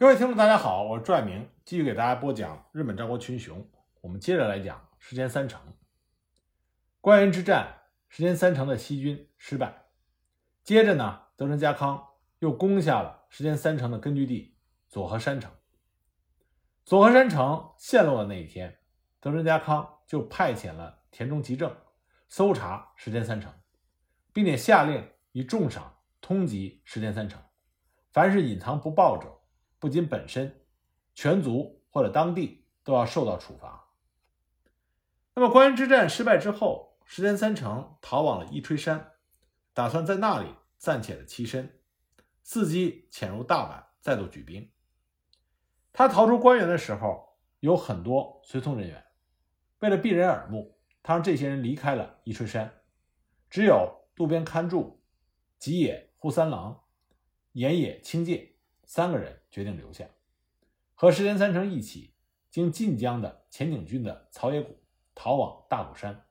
[0.00, 3.68] 各位听众，大家好，我是朱爱明，继续给大家播讲日本战国群雄。
[4.00, 5.60] 我们接着来讲石田三成。
[7.00, 9.86] 关原之战，石田三成的西军失败。
[10.62, 12.00] 接着呢，德川家康
[12.38, 14.56] 又攻下了石田三成的根据地
[14.86, 15.50] 佐贺山城。
[16.84, 18.78] 佐贺山城陷落的那一天，
[19.18, 21.76] 德川家康就派遣了田中吉正
[22.28, 23.52] 搜查石田三成，
[24.32, 27.42] 并且下令以重赏通缉石田三成，
[28.12, 29.34] 凡是隐藏不报者。
[29.78, 30.64] 不仅本身、
[31.14, 33.92] 全族或者当地都要受到处罚。
[35.34, 39.12] 那么，关原之战失败之后，石田三成逃往了伊吹山，
[39.72, 41.80] 打算在那里暂且的栖身，
[42.44, 44.70] 伺机潜入大阪，再度举兵。
[45.92, 49.04] 他逃出关原的时候，有很多随从人员，
[49.78, 52.82] 为了避人耳目，他让这些人离开了伊吹山，
[53.48, 55.02] 只有渡边勘助、
[55.58, 56.84] 吉野户三郎、
[57.52, 58.57] 岩野清介。
[58.88, 60.08] 三个人决定留下，
[60.94, 62.14] 和石田三成一起
[62.48, 64.78] 经晋江的前井郡的草野谷
[65.14, 66.24] 逃往大谷山，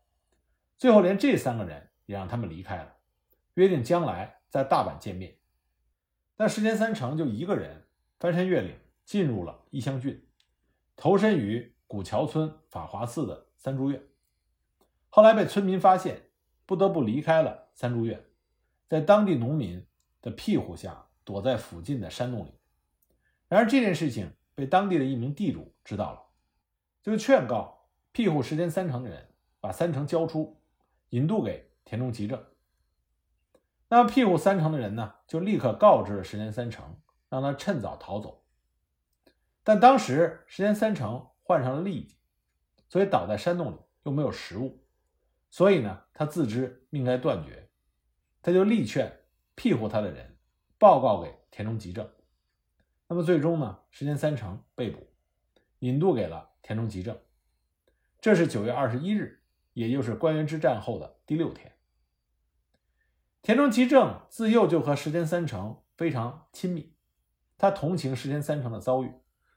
[0.75, 2.95] 最后连这三个人也让他们离开了，
[3.53, 5.38] 约定将来在大阪见面。
[6.36, 7.86] 但石田三成就一个人
[8.19, 10.27] 翻山越岭进入了义乡郡，
[10.95, 14.02] 投身于古桥村法华寺的三珠院，
[15.09, 16.23] 后来被村民发现，
[16.66, 18.25] 不得不离开了三珠院，
[18.88, 19.86] 在当地农民
[20.23, 21.06] 的庇护下。
[21.28, 22.53] 躲在附近的山洞里。
[23.50, 26.22] 然而这件事情被当地的一名地主知道了，
[27.03, 29.28] 就劝告庇护石田三成的人
[29.59, 30.61] 把三成交出，
[31.09, 32.42] 引渡给田中吉正。
[33.89, 38.45] 那庇护三成的人呢，就立刻告知了石田三成，让他趁早逃走。
[39.66, 42.16] 但当时石田三成患上了痢疾，
[42.88, 44.81] 所以倒在山洞里，又没有食物，
[45.50, 47.70] 所以呢，他自知命该断绝，
[48.42, 50.36] 他就力劝庇护他的人。
[50.80, 52.08] 报告给田中吉正，
[53.08, 55.08] 那么最终呢，石田三成被捕，
[55.80, 57.17] 引渡给了田中吉正。
[58.20, 59.42] 这是九月二十一日，
[59.73, 61.76] 也就是关原之战后的第六天。
[63.42, 66.93] 田中吉正自幼就和石田三成非常亲密，
[67.58, 69.11] 他同情石田三成的遭遇，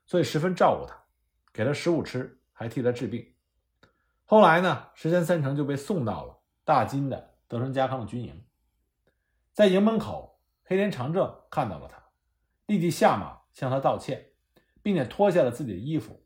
[0.07, 1.05] 所以十分照顾他，
[1.53, 3.35] 给他食物吃，还替他治病。
[4.25, 8.43] 后来呢，石田三成就被送到了大金的德川家康的军营，
[9.53, 10.30] 在营门口。
[10.71, 12.01] 黑田长政看到了他，
[12.67, 14.31] 立即下马向他道歉，
[14.85, 16.23] 并且脱下了自己的衣服，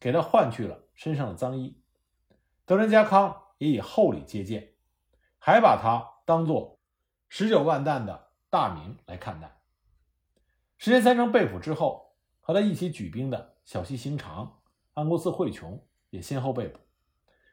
[0.00, 1.78] 给他换去了身上的脏衣。
[2.64, 4.72] 德川家康也以厚礼接见，
[5.38, 6.80] 还把他当做
[7.28, 9.60] 十九万担的大名来看待。
[10.78, 14.62] 石田三成被捕之后，和他一起举兵的小西行长、
[14.94, 16.78] 安国寺惠琼也先后被捕，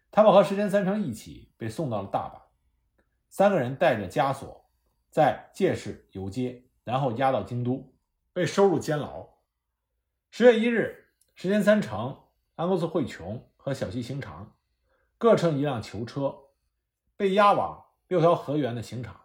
[0.09, 2.39] 他们和石田三成一起被送到了大阪，
[3.27, 4.68] 三个人带着枷锁。
[5.09, 7.93] 在借市游街，然后押到京都，
[8.31, 9.27] 被收入监牢。
[10.29, 12.25] 十月一日，石田三成、
[12.55, 14.55] 安国寺惠琼和小西行长
[15.17, 16.35] 各乘一辆囚车，
[17.17, 19.19] 被押往六条河原的刑场。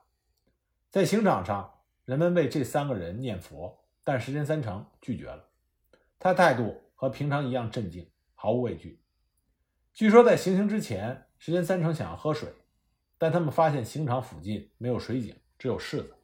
[0.91, 5.49] 在刑场上，人们为这三个人念佛，但石田三成拒绝了。
[6.19, 9.03] 他态度和平常一样镇静，毫无畏惧。
[9.93, 12.49] 据说在行刑之前，石田三成想要喝水，
[13.19, 15.37] 但他们发现刑场附近没有水井。
[15.59, 16.15] 只有柿子。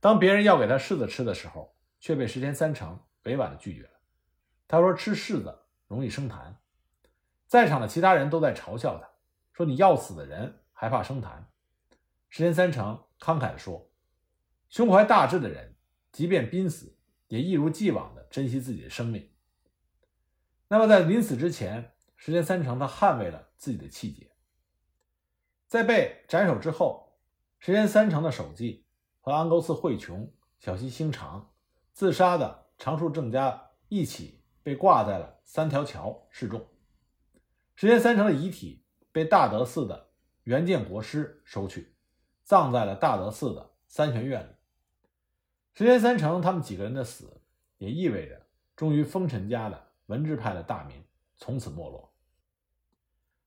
[0.00, 4.00] 当别人要给他柿子吃的时候，却被石田三成委婉的拒绝了。
[4.66, 6.54] 他说：“吃柿子容易生痰。”
[7.46, 9.10] 在场的其他人都在嘲笑他，
[9.52, 11.44] 说：“你要死的人还怕生痰？”
[12.30, 13.90] 石田三成慷慨地说
[14.70, 15.76] ：“胸怀大志的人，
[16.12, 16.96] 即便濒死，
[17.28, 19.30] 也一如既往的珍惜自己的生命。”
[20.68, 24.30] 那么，在临死之前，石田三成他捍卫了自己的气节。
[25.66, 27.09] 在被斩首之后。
[27.60, 28.86] 石田三成的手记
[29.20, 31.52] 和安沟寺惠琼、小西兴长
[31.92, 36.66] 自杀的长树正家一起被挂在了三条桥示众。
[37.74, 38.82] 石田三成的遗体
[39.12, 40.08] 被大德寺的
[40.44, 41.94] 元建国师收去，
[42.44, 44.54] 葬在了大德寺的三玄院里。
[45.74, 47.42] 石田三成他们几个人的死，
[47.76, 51.04] 也意味着终于丰臣家的文治派的大名
[51.36, 52.14] 从此没落。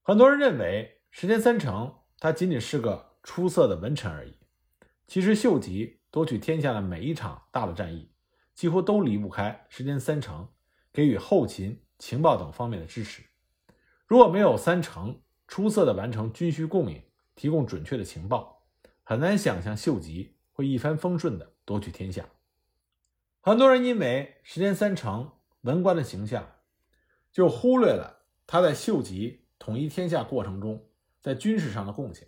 [0.04, 3.12] 很多人认为石田三成他仅仅是个。
[3.24, 4.34] 出色的文臣而已。
[5.08, 8.12] 其实，秀吉夺取天下的每一场大的战役，
[8.54, 10.48] 几乎都离不开石田三成
[10.92, 13.24] 给予后勤、情报等方面的支持。
[14.06, 17.04] 如果没有三成出色的完成军需供应，
[17.36, 18.64] 提供准确的情报，
[19.04, 22.30] 很难想象秀吉会一帆风顺地夺取天下。
[23.42, 25.31] 很多人因为石田三成
[25.62, 26.48] 文官的形象，
[27.31, 30.88] 就忽略了他在秀吉统一天下过程中
[31.20, 32.28] 在军事上的贡献。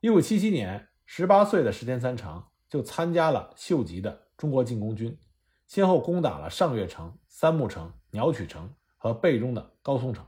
[0.00, 5.18] 一五七七年，十八岁的石田三成就参加了秀吉的中国进攻军，
[5.66, 10.24] 先后攻打了上月城、三木城、鸟取城和背中的高松城。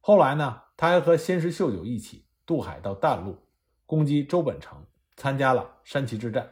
[0.00, 3.36] 后来呢，他还和先师秀久一起渡海到淡路，
[3.86, 4.86] 攻击周本城，
[5.16, 6.48] 参加了山崎之战。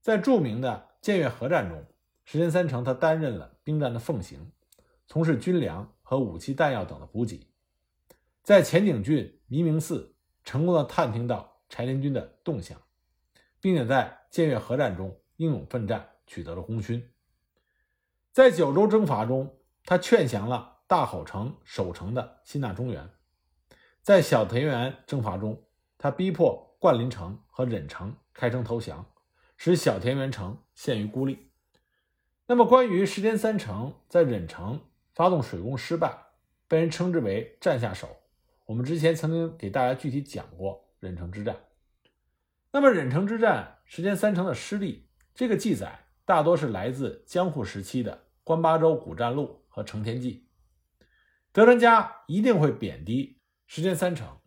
[0.00, 1.84] 在著名的建越合战中，
[2.24, 4.52] 石田三成他担任了兵站的奉行，
[5.08, 7.44] 从事军粮和武器弹药等的补给。
[8.44, 10.14] 在前井郡弥明寺
[10.48, 12.80] 成功的探听到柴田军的动向，
[13.60, 17.06] 并且在建越合战中英勇奋战，取得了功勋。
[18.32, 23.10] 在九州征伐中，他劝降了大吼城守城的新纳中原。
[24.00, 25.64] 在小田园征伐中，
[25.98, 29.04] 他逼迫冠林城和忍城开城投降，
[29.58, 31.52] 使小田园城陷于孤立。
[32.46, 34.80] 那么，关于石田三成在忍城
[35.12, 36.16] 发动水攻失败，
[36.66, 38.08] 被人称之为“战下手”。
[38.68, 41.56] 我们之前曾经给大家具体讲过忍城之战。
[42.70, 50.46] 那么忍城之战时间三成的失利，这个记载大多是来自江户时期的关八州古战录和成田记。
[51.50, 54.38] 德川家一定会贬低时间三成。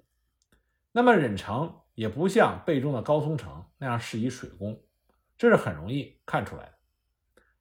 [0.92, 4.84] 那么忍城也不像背中的高松城那样适宜水攻，
[5.36, 6.74] 这是很容易看出来的。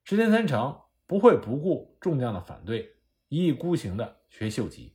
[0.05, 2.97] 时间三成不会不顾众将的反对，
[3.29, 4.95] 一意孤行的学秀吉。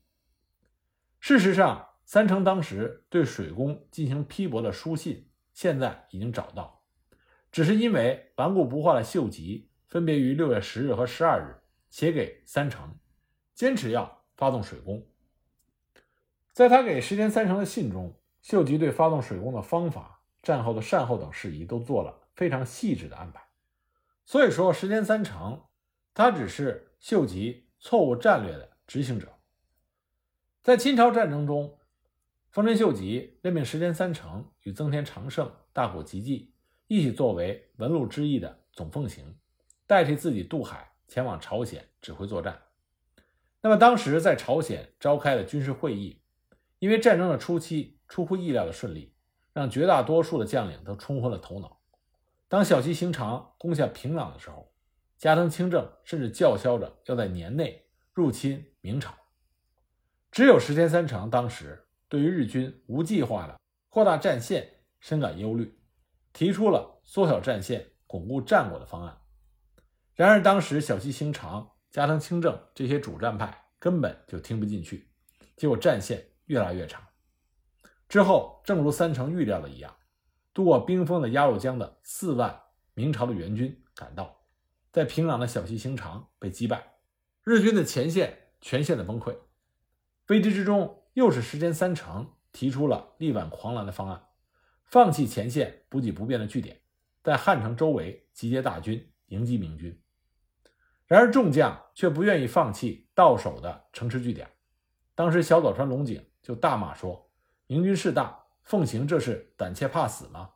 [1.28, 6.84] 事实上，三成当时对水攻进行批驳的书信，现在已经找到，
[7.52, 13.00] 只是因为顽固不化的秀吉分别于六月十日和十二日写给三成，
[13.56, 15.04] 坚持要发动水攻。
[16.52, 23.44] 在他给石田三成的信中，秀吉对发动水攻的方法、战后的善后等事宜都做了非常细致的安排。
[24.26, 25.60] 所以说，石田三成
[26.14, 29.35] 他只是秀吉错误战略的执行者。
[30.66, 31.78] 在清朝战争中，
[32.50, 36.56] 丰臣秀吉任命石田三成与增田长盛、大谷吉继
[36.88, 39.38] 一起作为文禄之役的总奉行，
[39.86, 42.60] 代替自己渡海前往朝鲜指挥作战。
[43.62, 46.20] 那么当时在朝鲜召开的军事会议，
[46.80, 49.14] 因为战争的初期出乎意料的顺利，
[49.54, 51.80] 让绝大多数的将领都冲昏了头脑。
[52.48, 54.74] 当小西行长攻下平壤的时候，
[55.16, 59.14] 加藤清正甚至叫嚣着要在年内入侵明朝。
[60.36, 65.80] 只有石田三成当时对于日军无计划的扩大战线深感忧虑，
[66.34, 69.18] 提出了缩小战线、巩固战果的方案。
[70.14, 75.10] 然而，当时小西行长、加藤清正这些主战派根本就听不进去，
[75.56, 77.02] 结果战线越来越长。
[78.10, 79.96] 之后，正如三成预料的一样，
[80.54, 82.62] 渡过冰封的鸭绿江的四万
[82.94, 84.36] 明朝的援军赶到，
[84.92, 86.98] 在平壤的小西行长被击败，
[87.46, 89.34] 日军的前线全线的崩溃。
[90.28, 94.26] 危机之中，又是时间三成提出了力挽狂澜的方案，
[94.84, 96.82] 放弃前线补给不便的据点，
[97.22, 100.02] 在汉城周围集结大军迎击明军。
[101.06, 104.50] 然而众将却不愿意放弃到手的城池据点。
[105.14, 107.30] 当时小早川龙井就大骂说
[107.68, 110.50] ：“明军势大，奉行这是胆怯怕死吗？”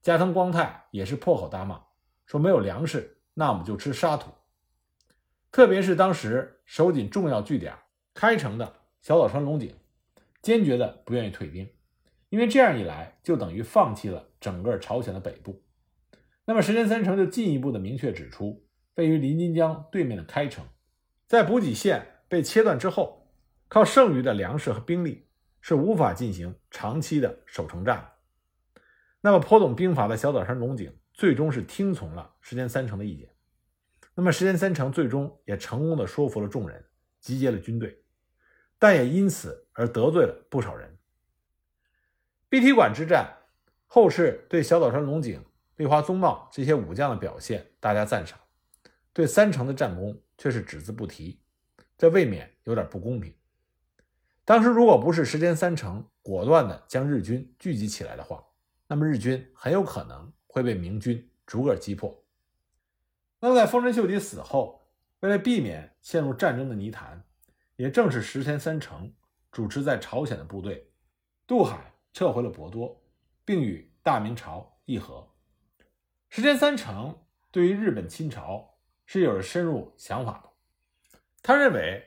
[0.00, 1.82] 加藤光太也是破口大骂，
[2.24, 4.30] 说：“没有粮食，那我们就吃沙土。”
[5.50, 7.76] 特别是当时守紧重要据点
[8.14, 8.81] 开城的。
[9.02, 9.74] 小早川龙井
[10.40, 11.68] 坚决的不愿意退兵，
[12.28, 15.60] 因为这样一来就等于放弃了整个朝鲜的北部。
[16.44, 18.64] 那么石田三成就进一步的明确指出，
[18.94, 20.64] 位于临津江对面的开城，
[21.26, 23.28] 在补给线被切断之后，
[23.66, 25.26] 靠剩余的粮食和兵力
[25.60, 28.82] 是无法进行长期的守城战的。
[29.20, 33.28] 那么颇懂兵法的小早川龙井最终是听从了石田三成的意见。
[34.14, 36.84] 那么石田三成最终也成功的说服了众人，
[37.20, 37.98] 集结了军队。
[38.82, 40.98] 但也因此而得罪了不少人。
[42.48, 43.32] 碧提馆之战，
[43.86, 45.40] 后世对小岛川龙井、
[45.76, 48.36] 立花宗茂这些武将的表现大加赞赏，
[49.12, 51.40] 对三成的战功却是只字不提，
[51.96, 53.32] 这未免有点不公平。
[54.44, 58.44] 当时如果不是石田三成果断地将日军聚集起来的话，
[58.88, 62.24] 那么日军很有可能会被明军逐个击破。
[63.38, 64.82] 那么在丰臣秀吉死后，
[65.20, 67.24] 为了避免陷入战争的泥潭。
[67.76, 69.12] 也正是石田三成
[69.50, 70.90] 主持在朝鲜的部队
[71.46, 73.02] 渡海撤回了博多，
[73.44, 75.28] 并与大明朝议和。
[76.28, 77.18] 石田三成
[77.50, 81.18] 对于日本侵朝是有着深入想法的。
[81.42, 82.02] 他认为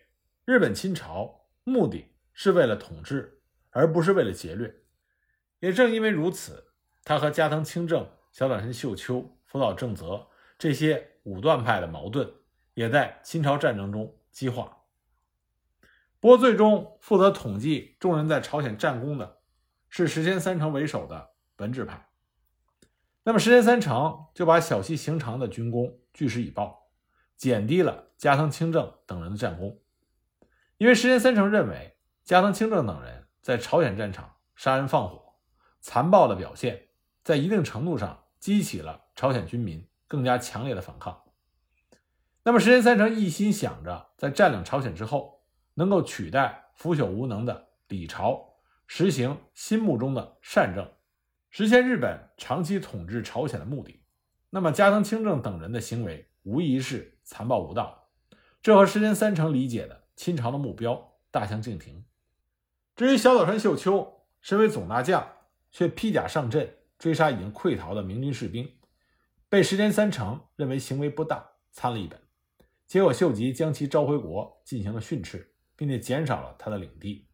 [0.46, 4.74] 日本侵朝目的是为了统治，而不是为了劫掠。
[5.60, 6.72] 也正因为如此，
[7.04, 12.32] 他和加藤清正、小岛神秀秋、福岛正则这些武断派的矛盾
[12.74, 14.85] 也在侵朝战争中激化。
[16.20, 19.40] 不过，最终负责统计众人在朝鲜战功的，
[19.90, 22.10] 是石田三成为首的文治派。
[23.24, 26.90] 那么，石田三成就把小西行长的军功据实以报，
[27.38, 29.80] 减低了加藤清正等人的战功。
[30.78, 35.36] 因为石田三成认为加藤清正等人在朝鲜战场杀人放火、
[35.80, 36.88] 残暴的表现，
[37.24, 41.24] 在一定程度上激起了朝鲜军民更加强烈的反抗。
[42.44, 45.35] 那么石田三成一心想着在占领朝鲜之后，
[45.76, 48.56] 能够取代腐朽无能的李朝，
[48.88, 50.92] 实行心目中的善政，
[51.52, 54.04] 实现日本长期统治朝鲜的目的。
[54.50, 58.10] 那么加藤清正等人的行为无疑是残暴无道，
[58.62, 60.06] 这和石田三成理解的。
[60.16, 62.06] 清朝的目标大相径庭。
[62.96, 65.28] 至于小岛川秀秋，身为总大将，
[65.72, 68.78] 却披甲上阵追杀已经溃逃的明军士兵，
[69.50, 72.18] 被石田三成认为行为不当，参了一本。
[72.88, 77.28] 结果秀吉将其召回国，进行了训斥，并且减少了他的领地。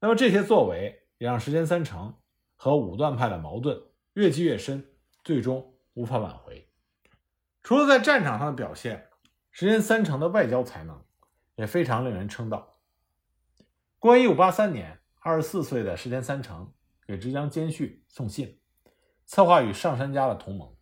[0.00, 2.14] 那么这些作为也让石田三成
[2.56, 3.80] 和武断派的矛盾
[4.14, 4.84] 越积越深，
[5.24, 6.68] 最终无法挽回。
[7.62, 9.08] 除了在战场上的表现，
[9.50, 11.04] 石田三成的外交才能。
[11.58, 12.78] 也非常令人称道。
[13.98, 16.72] 公元一五八三年，二十四岁的石田三成
[17.04, 18.60] 给直江兼续送信，
[19.26, 20.72] 策划与上杉家的同盟。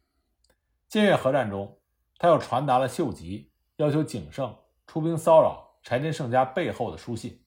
[0.87, 1.81] 建越合战中，
[2.19, 4.55] 他又传达了秀吉要求景胜
[4.87, 7.45] 出兵骚扰柴田胜家背后的书信。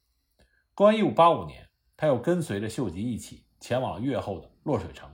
[0.73, 1.67] 公元一五八五年，
[1.97, 5.13] 他又跟随着秀吉一起前往越后的落水城，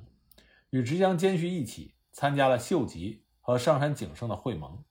[0.69, 4.85] 与直江兼续一起参加了秀吉和上杉景胜的会盟。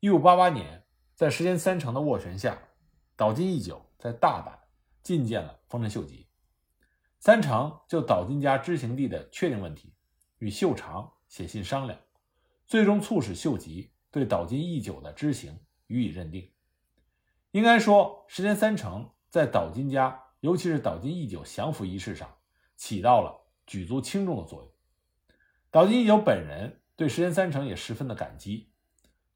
[0.00, 0.84] 一五八八年。
[1.14, 2.58] 在石田三成的斡旋下，
[3.14, 4.56] 岛津义久在大阪
[5.04, 6.26] 觐见了丰臣秀吉。
[7.18, 9.94] 三成就岛津家知行地的确定问题，
[10.38, 12.00] 与秀长写信商量，
[12.66, 15.56] 最终促使秀吉对岛津义久的知行
[15.88, 16.50] 予以认定。
[17.50, 22.28] 应该说，石田三成在岛津家，尤其是岛津义久降服仪式上，
[22.76, 24.70] 起到了举足轻重的作用。
[25.70, 28.72] 岛津义久本人对石田三成也十分的感激。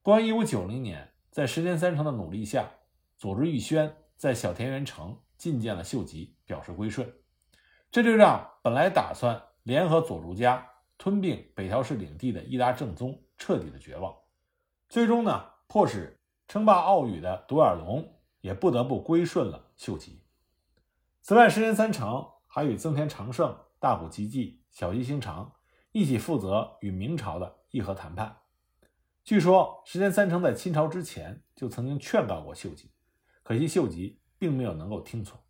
[0.03, 1.11] 公元一五九零年。
[1.35, 2.71] 在石田三成的努力下，
[3.19, 7.13] 佐助义宣在小田原城觐见了秀吉，表示归顺。
[7.91, 10.65] 这就让本来打算联合佐竹家
[10.97, 14.15] 吞并北条氏领地的伊达正宗彻底的绝望。
[14.89, 20.23] 最终呢，迫使称霸奥羽的独眼龙也不得不归顺了秀吉。
[21.21, 25.55] 此外，石田三成还与增田长盛、大谷吉继、小西行长
[25.93, 28.37] 一起负责与明朝的议和谈判。
[29.25, 32.91] 据说石田三成在清朝之前就曾经劝告过秀吉，
[33.43, 35.41] 可惜秀吉并没有能够听从。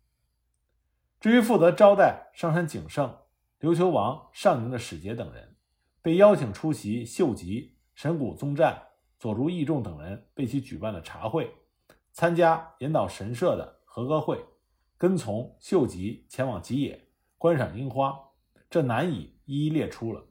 [1.19, 3.17] 至于负责招待上杉景胜、
[3.59, 5.57] 琉球王上宁的使节等人，
[6.01, 8.81] 被邀请出席秀吉、神谷宗战、
[9.17, 11.53] 佐竹义重等人为其举办的茶会，
[12.11, 14.45] 参加岩岛神社的和歌会，
[14.97, 17.07] 跟从秀吉前往吉野
[17.37, 18.17] 观赏樱花，
[18.69, 20.25] 这难以一一列出了。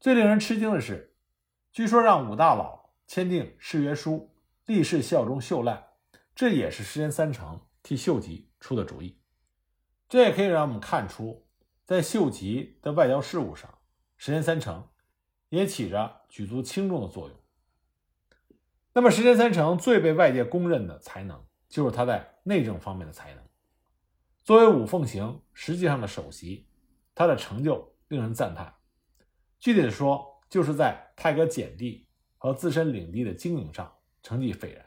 [0.00, 1.16] 最令人吃惊的是。
[1.72, 4.36] 据说让武大佬签订誓约书，
[4.66, 5.82] 立誓效忠秀赖，
[6.34, 9.18] 这也是石田三成替秀吉出的主意。
[10.08, 11.46] 这也可以让我们看出，
[11.86, 13.72] 在秀吉的外交事务上，
[14.18, 14.86] 石田三成
[15.48, 17.41] 也起着举足轻重的作用。
[18.94, 23.42] 那么，石田三成最被外界公认的才能，就是他在内政方面的才能。
[24.44, 26.68] 作为五奉行实际上的首席，
[27.14, 28.74] 他的成就令人赞叹。
[29.58, 32.06] 具体的说，就是在泰阁减地
[32.36, 33.90] 和自身领地的经营上
[34.22, 34.84] 成绩斐然。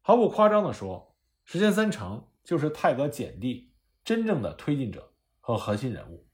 [0.00, 1.14] 毫不夸张地说，
[1.44, 6.26] 石田三成就是泰阁减地真正的推进者和核心人物。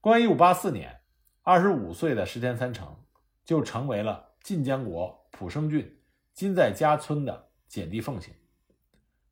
[0.00, 1.00] 公元一五八四年，
[1.42, 3.04] 二十五岁的石田三成
[3.44, 6.00] 就成为了晋江国浦生郡
[6.32, 8.34] 金在家村的简地奉行。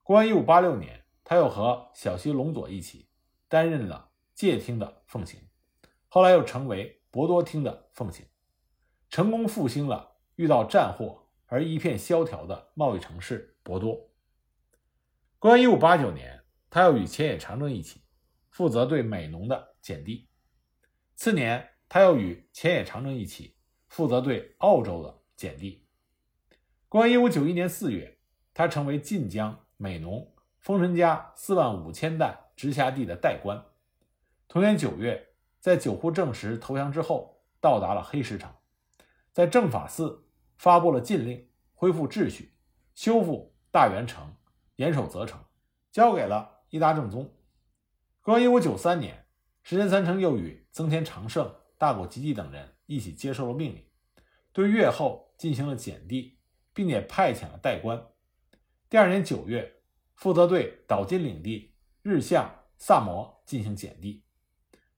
[0.02, 3.08] 公元一五八六年，他又和小西隆佐一起
[3.48, 5.40] 担任了界厅的奉行，
[6.08, 6.94] 后来又成为。
[7.08, 8.26] 博多厅的奉行，
[9.08, 14.10] 成功复兴了遇到战祸而一片萧条的贸易城市博多。
[15.38, 18.02] 公元一五八九年，他又与前野长政一起
[18.50, 20.28] 负责对美浓的减地。
[21.14, 23.56] 次年，他又与前野长政一起
[23.88, 25.85] 负责对澳洲的减地。
[26.96, 28.16] 公元一五九一年四月，
[28.54, 33.62] 他成为晋江、美浓、丰臣家四万五千石直辖地的代官。
[34.48, 35.22] 同年九月。
[35.60, 38.50] 在九户正实投降之后，到达了黑石城，
[39.30, 40.26] 在正法寺
[40.56, 42.54] 发布了禁令，恢复秩序，
[42.94, 44.34] 修复大元城，
[44.76, 45.38] 严守泽城，
[45.92, 47.30] 交给了伊达正宗。
[48.22, 49.26] 公元一五九三年，
[49.62, 53.84] 石田三成又与增田长盛、大谷吉继等人一起接受了命令，
[54.54, 56.35] 对越后进行了减地，
[56.76, 58.06] 并且派遣了代官。
[58.90, 59.80] 第二年九月，
[60.14, 64.22] 负责对岛津领地日向、萨摩进行减地。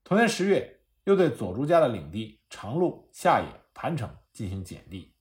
[0.03, 5.15] 同年十月，又对佐助家的领地长鹿、下野、盘城进行减地。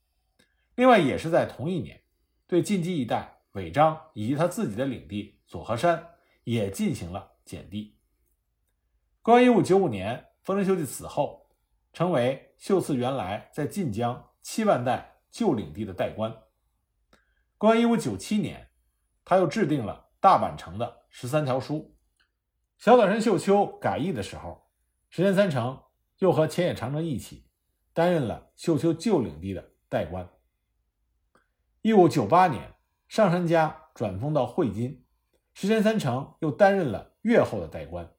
[0.74, 2.02] 另外，也是在同一年，
[2.48, 8.00] 对晋冀一带尾张以及他自己的领地佐和山也进行了减地。
[9.22, 11.52] 公元一五九五年，丰臣秀吉死后，
[11.94, 16.36] 成为秀次原来在晋江七万代旧领地的代官。
[17.60, 18.70] 公元一五九七年，
[19.26, 21.98] 他又制定了大阪城的十三条书。
[22.78, 24.70] 小岛神秀秋改易的时候，
[25.10, 25.82] 石田三成
[26.20, 27.50] 又和前野长政一起
[27.94, 30.30] 担任了秀秋旧领地的代官。
[31.82, 32.76] 一五九八年，
[33.08, 35.04] 上杉家转封到会津，
[35.56, 38.14] 石田三成又担任了越后的代官，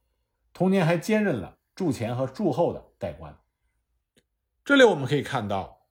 [0.52, 3.38] 同年还兼任了筑前和筑后的代官。
[4.64, 5.86] 这里我们可以看到，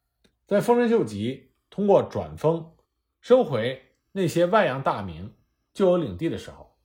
[0.46, 2.74] 在丰臣秀吉通过转封。
[3.22, 5.36] 收回那些外洋大名
[5.74, 6.78] 旧有领地的时候，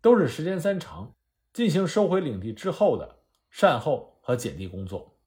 [0.00, 1.14] 都是石田三成
[1.52, 3.20] 进行收回领地之后的
[3.50, 5.18] 善后和减地工作。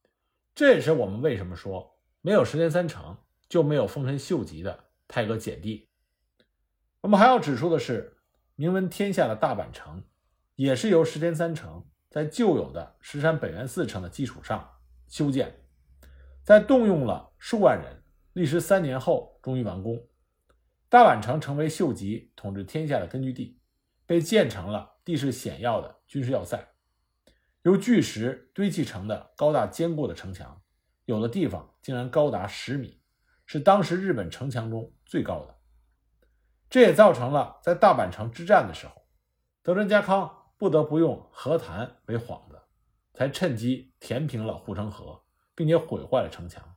[0.53, 3.17] 这也是我们为什么说没有石田三成
[3.49, 5.89] 就没有丰臣秀吉的太阁减地。
[7.01, 8.17] 我们还要指出的是，
[8.55, 10.03] 名闻天下的大阪城
[10.55, 14.69] 也是由石田三成在旧有的石山本愿寺城的基础上
[15.07, 15.65] 修建，
[16.43, 18.03] 在动用了数万人，
[18.33, 19.99] 历时三年后终于完工。
[20.91, 23.61] 大阪城成为秀吉统治天下的根据地，
[24.05, 26.67] 被建成了地势险要的军事要塞。
[27.61, 30.61] 由巨石堆砌成的高大坚固的城墙，
[31.05, 33.01] 有的地方竟然高达十米，
[33.45, 35.55] 是当时日本城墙中最高的。
[36.69, 39.07] 这也造成了在大阪城之战的时候，
[39.63, 42.61] 德川家康不得不用和谈为幌子，
[43.13, 45.23] 才趁机填平了护城河，
[45.55, 46.75] 并且毁坏了城墙。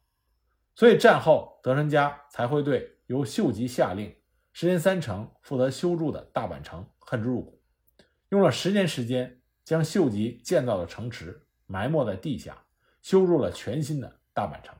[0.76, 2.93] 所以战后德川家才会对。
[3.06, 4.14] 由秀吉下令，
[4.52, 7.60] 石田三成负责修筑的大阪城恨之入骨，
[8.30, 12.64] 用了十年时间，将秀吉建造的城池埋没在地下，
[13.02, 14.74] 修筑了全新的大阪城。